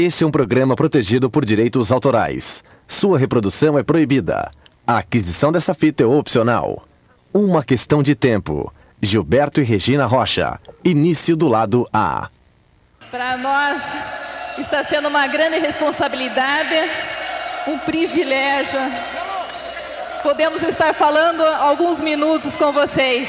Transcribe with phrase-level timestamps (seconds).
[0.00, 2.62] Este é um programa protegido por direitos autorais.
[2.86, 4.48] Sua reprodução é proibida.
[4.86, 6.86] A aquisição dessa fita é opcional.
[7.34, 8.72] Uma questão de tempo.
[9.02, 10.60] Gilberto e Regina Rocha.
[10.84, 12.28] Início do lado A.
[13.10, 13.82] Para nós
[14.58, 16.76] está sendo uma grande responsabilidade,
[17.66, 18.78] um privilégio.
[20.22, 23.28] Podemos estar falando alguns minutos com vocês.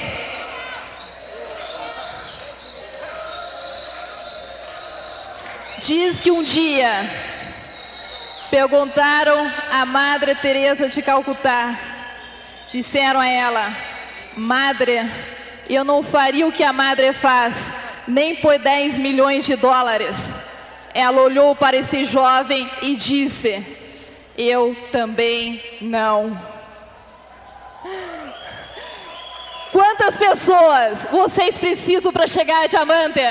[5.80, 7.10] Diz que um dia
[8.52, 11.80] perguntaram a Madre Teresa de Calcutá,
[12.70, 13.76] disseram a ela:
[14.36, 15.00] Madre,
[15.70, 17.74] eu não faria o que a Madre faz,
[18.06, 20.34] nem por 10 milhões de dólares.
[20.94, 23.66] Ela olhou para esse jovem e disse:
[24.38, 26.38] Eu também não.
[29.72, 33.22] Quantas pessoas vocês precisam para chegar a diamante?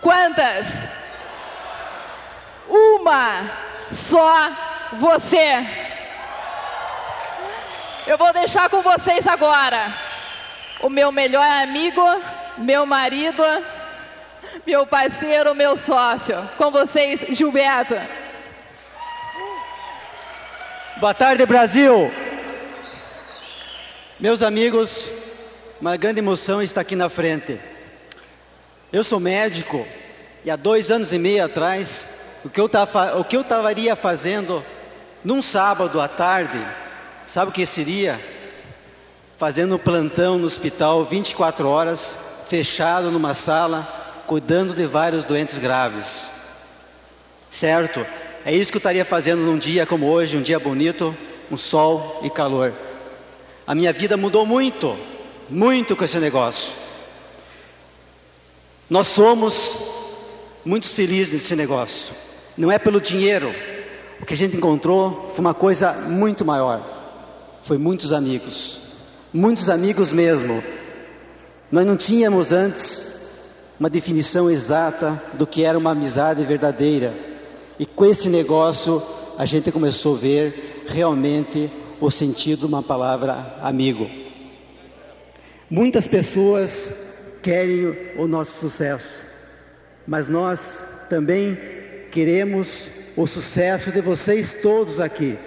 [0.00, 0.66] Quantas?
[2.68, 3.50] Uma
[3.92, 4.50] só
[4.94, 5.66] você.
[8.06, 9.92] Eu vou deixar com vocês agora
[10.80, 12.02] o meu melhor amigo,
[12.58, 13.42] meu marido,
[14.66, 16.36] meu parceiro, meu sócio.
[16.56, 17.94] Com vocês, Gilberto.
[20.98, 22.10] Boa tarde, Brasil.
[24.18, 25.10] Meus amigos,
[25.80, 27.60] uma grande emoção estar aqui na frente.
[28.92, 29.84] Eu sou médico
[30.44, 32.06] e há dois anos e meio atrás,
[32.44, 32.66] o que eu,
[33.40, 34.62] estaria fazendo
[35.24, 36.64] num sábado à tarde,
[37.26, 38.20] sabe o que seria?
[39.36, 42.16] Fazendo plantão no hospital 24 horas,
[42.48, 46.28] fechado numa sala, cuidando de vários doentes graves.
[47.50, 48.06] Certo?
[48.44, 51.14] É isso que eu estaria fazendo num dia como hoje, um dia bonito,
[51.50, 52.72] um sol e calor.
[53.66, 54.96] A minha vida mudou muito,
[55.50, 56.85] muito com esse negócio.
[58.88, 59.80] Nós somos
[60.64, 62.14] muito felizes nesse negócio.
[62.56, 63.52] Não é pelo dinheiro.
[64.20, 66.80] O que a gente encontrou foi uma coisa muito maior.
[67.64, 68.80] Foi muitos amigos.
[69.34, 70.62] Muitos amigos mesmo.
[71.70, 73.32] Nós não tínhamos antes
[73.78, 77.12] uma definição exata do que era uma amizade verdadeira.
[77.78, 79.02] E com esse negócio
[79.36, 81.70] a gente começou a ver realmente
[82.00, 84.08] o sentido de uma palavra amigo.
[85.68, 86.90] Muitas pessoas
[87.46, 89.22] querem o nosso sucesso,
[90.04, 91.56] mas nós também
[92.10, 95.38] queremos o sucesso de vocês todos aqui,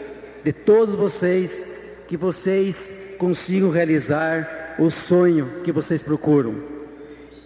[0.41, 1.67] de todos vocês,
[2.07, 6.55] que vocês consigam realizar o sonho que vocês procuram.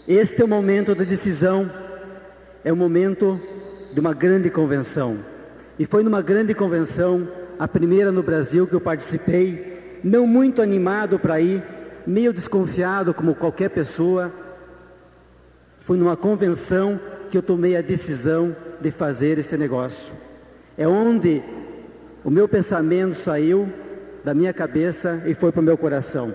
[0.08, 1.68] Este é o momento da decisão,
[2.64, 3.42] é o momento
[3.92, 5.18] de uma grande convenção.
[5.80, 7.28] E foi numa grande convenção,
[7.58, 11.64] a primeira no Brasil que eu participei, não muito animado para ir,
[12.06, 14.43] meio desconfiado como qualquer pessoa,
[15.84, 17.00] foi numa convenção
[17.30, 20.14] que eu tomei a decisão de fazer esse negócio.
[20.78, 21.44] É onde
[22.24, 23.68] o meu pensamento saiu
[24.24, 26.34] da minha cabeça e foi para o meu coração.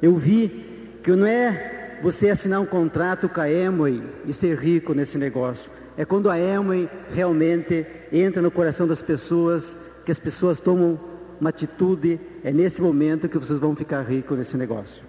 [0.00, 4.94] Eu vi que não é você assinar um contrato com a Emway e ser rico
[4.94, 5.70] nesse negócio.
[5.96, 10.98] É quando a Emway realmente entra no coração das pessoas, que as pessoas tomam
[11.38, 15.02] uma atitude, é nesse momento que vocês vão ficar ricos nesse negócio.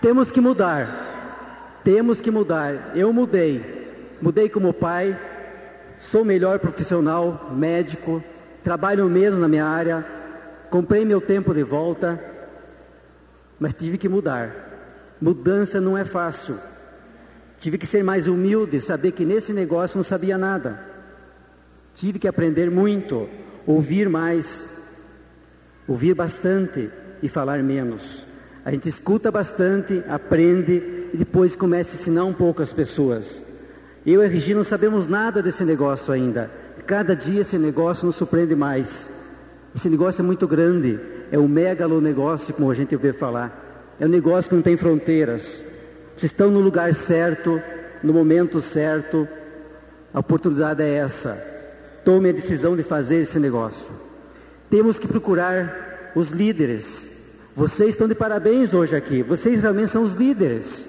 [0.00, 1.80] Temos que mudar.
[1.82, 2.92] Temos que mudar.
[2.94, 3.62] Eu mudei.
[4.20, 5.18] Mudei como pai.
[5.98, 8.22] Sou melhor profissional, médico.
[8.62, 10.04] Trabalho mesmo na minha área.
[10.70, 12.22] Comprei meu tempo de volta.
[13.58, 14.66] Mas tive que mudar.
[15.20, 16.58] Mudança não é fácil.
[17.58, 20.78] Tive que ser mais humilde, saber que nesse negócio não sabia nada.
[21.94, 23.26] Tive que aprender muito,
[23.66, 24.68] ouvir mais,
[25.88, 26.90] ouvir bastante
[27.22, 28.25] e falar menos.
[28.66, 33.40] A gente escuta bastante, aprende e depois começa a ensinar um pouco as pessoas.
[34.04, 36.50] Eu e a Regina não sabemos nada desse negócio ainda.
[36.84, 39.08] Cada dia esse negócio nos surpreende mais.
[39.72, 40.98] Esse negócio é muito grande,
[41.30, 43.94] é um megalo negócio, como a gente ouve falar.
[44.00, 45.62] É um negócio que não tem fronteiras.
[46.16, 47.62] Vocês estão no lugar certo,
[48.02, 49.28] no momento certo.
[50.12, 51.40] A oportunidade é essa.
[52.04, 53.92] Tome a decisão de fazer esse negócio.
[54.68, 57.15] Temos que procurar os líderes,
[57.56, 59.22] vocês estão de parabéns hoje aqui.
[59.22, 60.86] Vocês realmente são os líderes.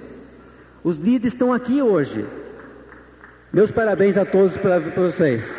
[0.84, 2.25] Os líderes estão aqui hoje.
[3.54, 5.56] Meus parabéns a todos para vocês.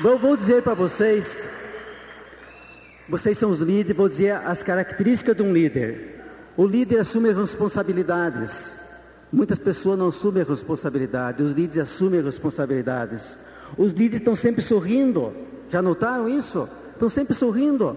[0.00, 1.46] Vou, vou dizer para vocês,
[3.08, 6.20] vocês são os líderes, vou dizer as características de um líder.
[6.56, 8.76] O líder assume responsabilidades.
[9.32, 13.38] Muitas pessoas não assumem responsabilidades, os líderes assumem responsabilidades.
[13.78, 15.32] Os líderes estão sempre sorrindo.
[15.68, 16.68] Já notaram isso?
[17.02, 17.96] Estão sempre sorrindo.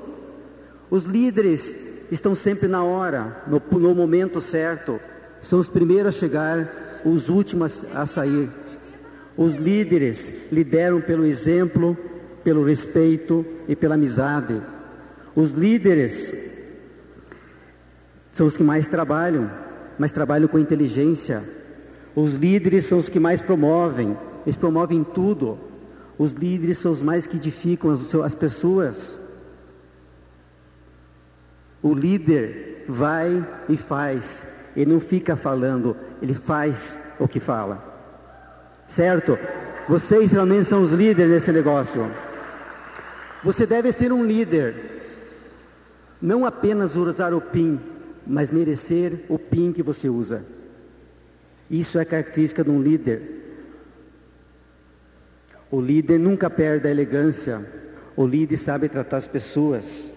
[0.89, 1.77] Os líderes
[2.09, 4.99] estão sempre na hora, no, no momento certo,
[5.41, 8.49] são os primeiros a chegar, os últimos a sair.
[9.37, 11.95] Os líderes lideram pelo exemplo,
[12.43, 14.59] pelo respeito e pela amizade.
[15.35, 16.33] Os líderes
[18.31, 19.51] são os que mais trabalham,
[19.99, 21.43] mas trabalham com inteligência.
[22.15, 25.59] Os líderes são os que mais promovem, eles promovem tudo.
[26.17, 29.19] Os líderes são os mais que edificam as, as pessoas.
[31.81, 37.83] O líder vai e faz, ele não fica falando, ele faz o que fala.
[38.88, 39.38] Certo?
[39.88, 42.09] Vocês realmente são os líderes nesse negócio.
[43.44, 44.75] Você deve ser um líder,
[46.21, 47.79] não apenas usar o PIN,
[48.25, 50.44] mas merecer o PIN que você usa.
[51.69, 53.44] Isso é característica de um líder.
[55.75, 57.60] O líder nunca perde a elegância.
[58.16, 60.10] O líder sabe tratar as pessoas.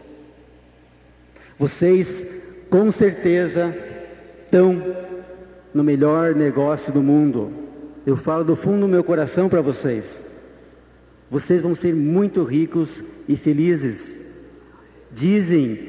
[1.58, 2.24] Vocês,
[2.70, 3.74] com certeza,
[4.44, 4.80] estão
[5.74, 7.52] no melhor negócio do mundo.
[8.06, 10.22] Eu falo do fundo do meu coração para vocês.
[11.28, 14.16] Vocês vão ser muito ricos e felizes.
[15.10, 15.88] Dizem,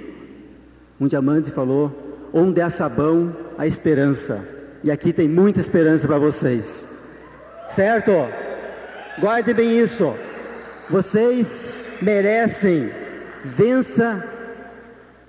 [1.00, 4.44] um diamante falou, onde há sabão, há esperança.
[4.83, 6.88] E aqui tem muita esperança para vocês.
[7.69, 8.48] Certo?
[9.19, 10.16] Guarde bem isso.
[10.89, 11.68] Vocês
[12.01, 12.89] merecem.
[13.44, 14.25] Vença.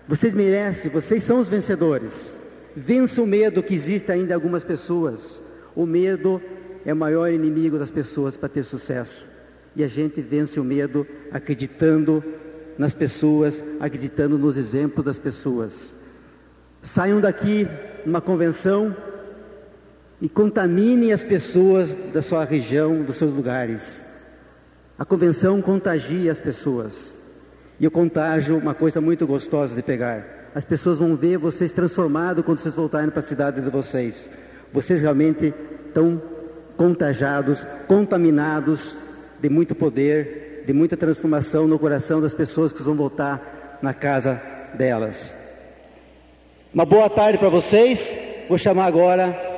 [0.07, 2.35] Vocês merecem, vocês são os vencedores.
[2.75, 5.41] Vença o medo que existe ainda em algumas pessoas.
[5.75, 6.41] O medo
[6.85, 9.27] é o maior inimigo das pessoas para ter sucesso.
[9.75, 12.23] E a gente vence o medo acreditando
[12.79, 15.95] nas pessoas, acreditando nos exemplos das pessoas.
[16.83, 17.69] Saiam daqui
[18.05, 18.95] numa convenção
[20.21, 24.05] e contaminem as pessoas da sua região, dos seus lugares.
[24.99, 27.13] A convenção contagia as pessoas.
[27.79, 30.51] E o contágio, uma coisa muito gostosa de pegar.
[30.55, 34.29] As pessoas vão ver vocês transformados quando vocês voltarem para a cidade de vocês.
[34.71, 35.55] Vocês realmente
[35.87, 36.21] estão
[36.77, 38.95] contagiados, contaminados
[39.41, 44.41] de muito poder, de muita transformação no coração das pessoas que vão voltar na casa
[44.75, 45.35] delas.
[46.75, 47.99] Uma boa tarde para vocês.
[48.49, 49.50] Vou chamar agora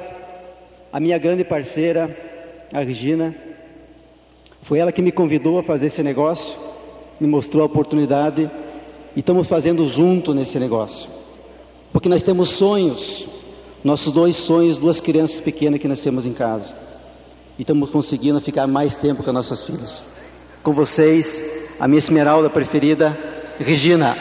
[0.93, 2.15] a minha grande parceira,
[2.73, 3.35] a Regina.
[4.63, 6.57] Foi ela que me convidou a fazer esse negócio,
[7.19, 8.51] me mostrou a oportunidade
[9.17, 11.09] e estamos fazendo junto nesse negócio.
[11.93, 13.27] Porque nós temos sonhos,
[13.83, 16.75] nossos dois sonhos, duas crianças pequenas que nós temos em casa
[17.59, 20.13] e estamos conseguindo ficar mais tempo com as nossas filhas.
[20.63, 23.19] Com vocês, a minha esmeralda preferida,
[23.59, 24.17] Regina.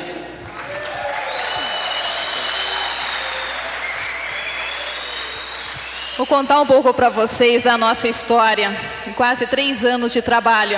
[6.22, 8.78] Vou contar um pouco para vocês da nossa história,
[9.16, 10.78] quase três anos de trabalho.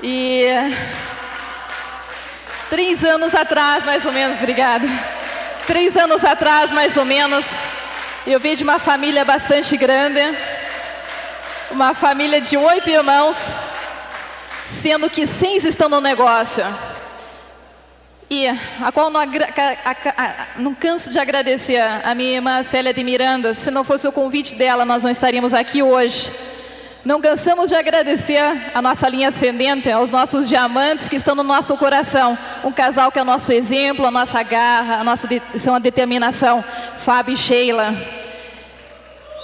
[0.00, 0.46] E
[2.68, 4.86] três anos atrás, mais ou menos, obrigada.
[5.66, 7.44] Três anos atrás, mais ou menos,
[8.24, 10.20] eu vim de uma família bastante grande
[11.72, 13.52] uma família de oito irmãos,
[14.70, 16.64] sendo que seis estão no negócio.
[18.32, 19.20] E a qual não,
[20.56, 23.54] não, canso de agradecer a minha irmã Célia de Miranda.
[23.54, 26.30] Se não fosse o convite dela, nós não estaríamos aqui hoje.
[27.04, 28.40] Não cansamos de agradecer
[28.72, 32.38] a nossa linha ascendente, aos nossos diamantes que estão no nosso coração.
[32.62, 35.80] Um casal que é o nosso exemplo, a nossa garra, a nossa de, são a
[35.80, 36.62] determinação,
[36.98, 37.92] Fábio e Sheila.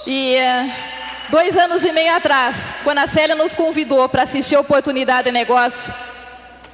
[0.05, 0.37] E
[1.29, 5.31] Dois anos e meio atrás, quando a Célia nos convidou para assistir a Oportunidade de
[5.33, 5.93] Negócio,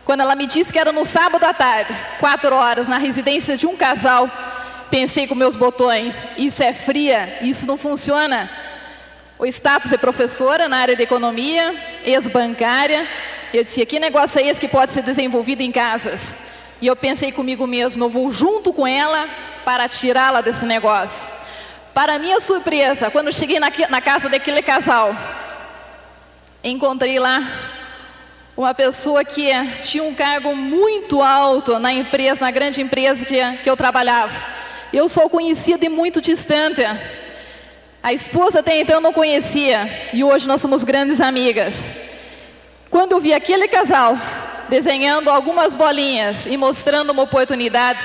[0.05, 3.65] quando ela me disse que era no sábado à tarde, quatro horas, na residência de
[3.65, 4.29] um casal,
[4.89, 8.49] pensei com meus botões: isso é fria, isso não funciona.
[9.39, 13.07] O status é professora na área de economia, ex-bancária.
[13.53, 16.35] Eu disse: que negócio é esse que pode ser desenvolvido em casas?
[16.81, 19.27] E eu pensei comigo mesmo: eu vou junto com ela
[19.63, 21.27] para tirá-la desse negócio.
[21.93, 25.15] Para minha surpresa, quando cheguei na, na casa daquele casal,
[26.63, 27.39] encontrei lá
[28.55, 29.49] uma pessoa que
[29.81, 34.33] tinha um cargo muito alto na empresa, na grande empresa que, que eu trabalhava.
[34.91, 36.81] Eu sou conhecida e muito distante.
[38.01, 41.89] A esposa até então não conhecia e hoje nós somos grandes amigas.
[42.91, 44.15] Quando eu vi aquele casal
[44.69, 48.01] desenhando algumas bolinhas e mostrando uma oportunidade,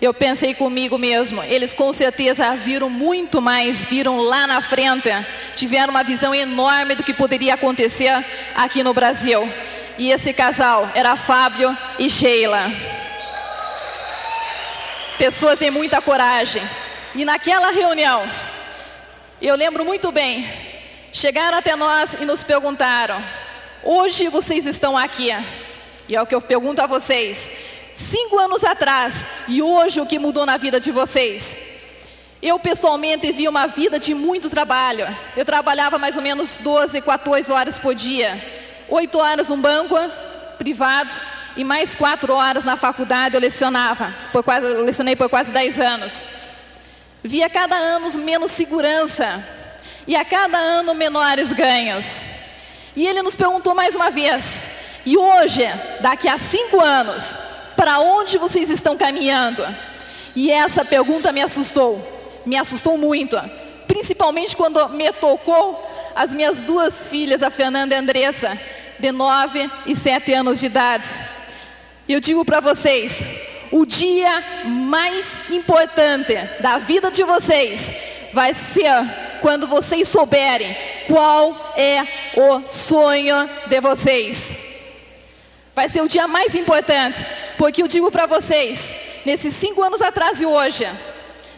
[0.00, 5.10] eu pensei comigo mesmo, eles com certeza viram muito mais, viram lá na frente,
[5.54, 9.46] tiveram uma visão enorme do que poderia acontecer aqui no Brasil.
[9.98, 12.72] E esse casal era Fábio e Sheila.
[15.18, 16.62] Pessoas de muita coragem.
[17.14, 18.26] E naquela reunião,
[19.42, 20.48] eu lembro muito bem,
[21.12, 23.22] chegaram até nós e nos perguntaram:
[23.82, 25.30] hoje vocês estão aqui,
[26.08, 27.52] e é o que eu pergunto a vocês,
[28.00, 31.56] cinco anos atrás e hoje o que mudou na vida de vocês.
[32.42, 35.06] Eu pessoalmente vi uma vida de muito trabalho.
[35.36, 38.40] Eu trabalhava mais ou menos 12, 14 horas por dia.
[38.88, 39.94] Oito horas no banco
[40.58, 41.12] privado
[41.56, 44.14] e mais quatro horas na faculdade eu lecionava.
[44.32, 46.26] Por quase, eu lecionei por quase 10 anos.
[47.22, 49.44] Via cada ano menos segurança
[50.06, 52.22] e a cada ano menores ganhos.
[52.96, 54.60] E ele nos perguntou mais uma vez:
[55.04, 55.62] e hoje,
[56.00, 57.36] daqui a cinco anos,
[57.80, 59.66] para onde vocês estão caminhando?
[60.36, 61.98] E essa pergunta me assustou,
[62.44, 63.40] me assustou muito,
[63.88, 65.82] principalmente quando me tocou
[66.14, 68.60] as minhas duas filhas, a Fernanda e a Andressa,
[68.98, 71.08] de nove e sete anos de idade.
[72.06, 73.24] Eu digo para vocês,
[73.72, 77.94] o dia mais importante da vida de vocês
[78.34, 78.92] vai ser
[79.40, 82.02] quando vocês souberem qual é
[82.36, 84.69] o sonho de vocês.
[85.74, 87.24] Vai ser o dia mais importante,
[87.56, 90.86] porque eu digo para vocês, nesses cinco anos atrás e hoje,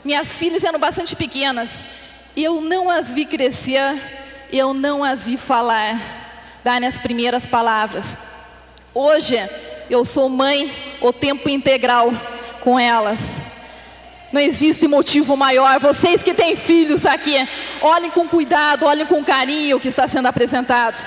[0.04, 1.85] minhas filhas eram bastante pequenas,
[2.37, 3.95] eu não as vi crescer,
[4.52, 5.99] eu não as vi falar,
[6.62, 8.19] dar as primeiras palavras.
[8.95, 9.37] Hoje,
[9.88, 12.12] eu sou mãe o tempo integral
[12.61, 13.40] com elas.
[14.31, 15.78] Não existe motivo maior.
[15.78, 17.47] Vocês que têm filhos aqui,
[17.81, 21.07] olhem com cuidado, olhem com carinho o que está sendo apresentado.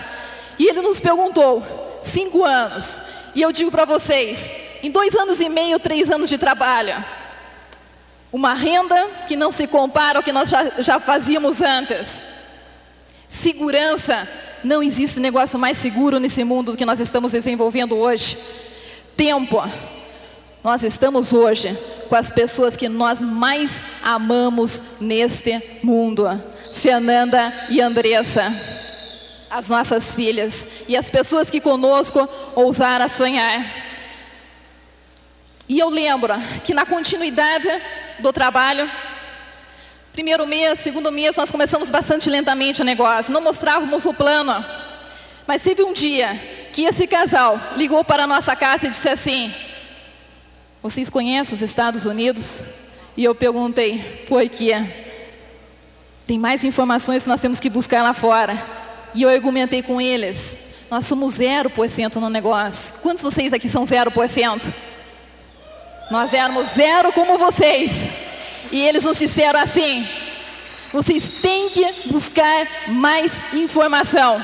[0.59, 3.01] E ele nos perguntou: cinco anos.
[3.33, 7.03] E eu digo para vocês: em dois anos e meio, três anos de trabalho,
[8.31, 12.23] uma renda que não se compara ao que nós já, já fazíamos antes.
[13.29, 14.27] Segurança,
[14.63, 18.37] não existe negócio mais seguro nesse mundo do que nós estamos desenvolvendo hoje.
[19.15, 19.61] Tempo,
[20.63, 21.77] nós estamos hoje
[22.09, 26.25] com as pessoas que nós mais amamos neste mundo.
[26.73, 28.53] Fernanda e Andressa,
[29.55, 33.65] as nossas filhas e as pessoas que conosco ousaram sonhar.
[35.69, 36.33] E eu lembro
[36.65, 37.69] que na continuidade
[38.19, 38.89] do trabalho,
[40.11, 44.53] primeiro mês, segundo mês, nós começamos bastante lentamente o negócio, não mostrávamos o plano.
[45.47, 46.37] Mas teve um dia
[46.73, 49.53] que esse casal ligou para a nossa casa e disse assim:
[50.83, 52.61] vocês conhecem os Estados Unidos?
[53.15, 54.73] E eu perguntei, por quê?
[56.27, 58.84] Tem mais informações que nós temos que buscar lá fora.
[59.15, 60.57] E eu argumentei com eles.
[60.91, 62.95] Nós somos 0% no negócio.
[63.01, 64.73] Quantos de vocês aqui são 0%?
[66.11, 67.91] Nós éramos zero como vocês.
[68.71, 70.07] E eles nos disseram assim:
[70.93, 74.43] vocês têm que buscar mais informação.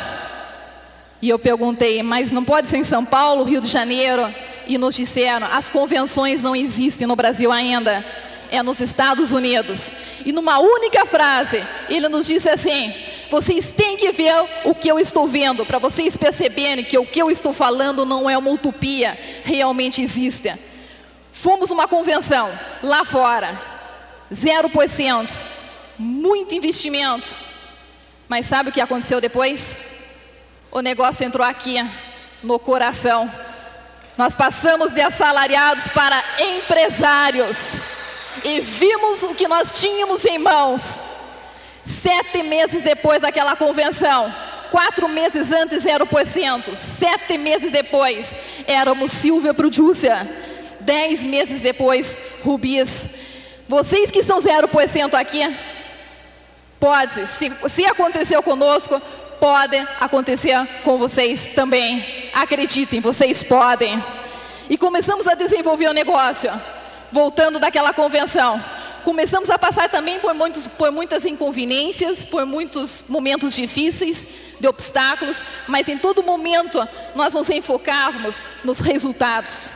[1.21, 4.27] E eu perguntei, mas não pode ser em São Paulo, Rio de Janeiro?
[4.67, 8.05] e nos disseram: as convenções não existem no Brasil ainda,
[8.49, 9.93] é nos Estados Unidos.
[10.25, 12.93] E numa única frase, ele nos disse assim:
[13.31, 14.35] vocês têm que ver
[14.65, 18.29] o que eu estou vendo, para vocês perceberem que o que eu estou falando não
[18.29, 20.53] é uma utopia, realmente existe.
[21.31, 22.51] Fomos uma convenção
[22.83, 23.57] lá fora,
[24.33, 25.31] 0%,
[25.97, 27.33] muito investimento.
[28.27, 29.77] Mas sabe o que aconteceu depois?
[30.69, 31.77] O negócio entrou aqui,
[32.43, 33.31] no coração.
[34.17, 37.77] Nós passamos de assalariados para empresários
[38.43, 41.01] e vimos o que nós tínhamos em mãos.
[41.85, 44.33] Sete meses depois daquela convenção,
[44.69, 48.35] quatro meses antes era o porcento, sete meses depois
[48.67, 50.15] éramos Silvia Producer,
[50.79, 53.09] dez meses depois Rubis.
[53.67, 55.41] Vocês que são zero por cento aqui,
[56.79, 59.01] pode, se, se aconteceu conosco,
[59.39, 62.05] pode acontecer com vocês também.
[62.33, 64.03] Acreditem, vocês podem.
[64.69, 66.51] E começamos a desenvolver o negócio,
[67.11, 68.61] voltando daquela convenção.
[69.03, 74.27] Começamos a passar também por, muitos, por muitas inconveniências, por muitos momentos difíceis,
[74.59, 76.79] de obstáculos, mas em todo momento
[77.15, 79.71] nós nos enfocávamos nos resultados.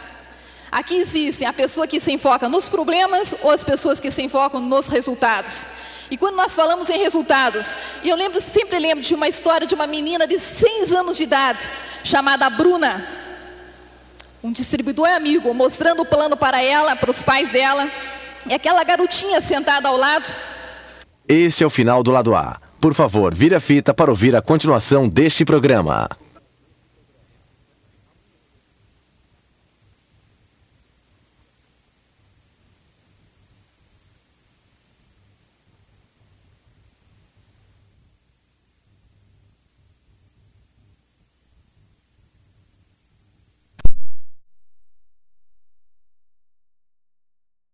[0.72, 4.60] Aqui existem a pessoa que se enfoca nos problemas ou as pessoas que se enfocam
[4.60, 5.67] nos resultados.
[6.12, 9.74] E quando nós falamos em resultados, e eu lembro, sempre lembro de uma história de
[9.74, 11.70] uma menina de seis anos de idade,
[12.03, 13.08] chamada Bruna.
[14.44, 17.89] Um distribuidor amigo mostrando o plano para ela, para os pais dela,
[18.47, 20.29] e aquela garotinha sentada ao lado.
[21.27, 22.59] Esse é o final do lado A.
[22.79, 26.07] Por favor, vire a fita para ouvir a continuação deste programa.